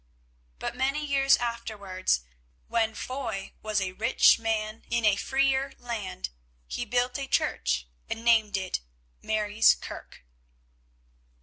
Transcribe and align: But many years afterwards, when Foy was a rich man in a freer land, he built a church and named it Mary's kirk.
But 0.57 0.75
many 0.75 1.05
years 1.05 1.37
afterwards, 1.37 2.21
when 2.67 2.95
Foy 2.95 3.53
was 3.61 3.79
a 3.79 3.91
rich 3.91 4.39
man 4.39 4.81
in 4.89 5.05
a 5.05 5.15
freer 5.15 5.73
land, 5.77 6.29
he 6.65 6.85
built 6.85 7.19
a 7.19 7.27
church 7.27 7.85
and 8.09 8.25
named 8.25 8.57
it 8.57 8.79
Mary's 9.21 9.75
kirk. 9.75 10.23